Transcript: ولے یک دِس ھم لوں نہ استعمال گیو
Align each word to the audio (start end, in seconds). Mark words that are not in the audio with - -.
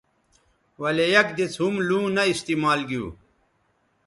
ولے 0.81 1.05
یک 1.15 1.27
دِس 1.37 1.53
ھم 1.61 1.75
لوں 1.87 2.05
نہ 2.15 2.23
استعمال 2.33 2.79
گیو 2.89 3.05